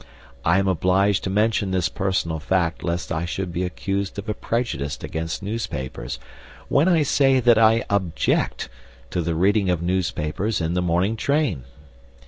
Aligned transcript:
I 0.43 0.57
am 0.57 0.67
obliged 0.67 1.23
to 1.25 1.29
mention 1.29 1.69
this 1.69 1.87
personal 1.87 2.39
fact 2.39 2.83
lest 2.83 3.11
I 3.11 3.25
should 3.25 3.53
be 3.53 3.61
accused 3.63 4.17
of 4.17 4.27
a 4.27 4.33
prejudice 4.33 4.97
against 5.03 5.43
newspapers 5.43 6.17
when 6.69 6.87
I 6.87 7.03
say 7.03 7.39
that 7.39 7.59
I 7.59 7.85
object 7.87 8.67
to 9.11 9.21
the 9.21 9.35
reading 9.35 9.69
of 9.69 9.83
newspapers 9.83 10.59
in 10.59 10.73
the 10.73 10.81
morning 10.81 11.17
train. 11.17 11.65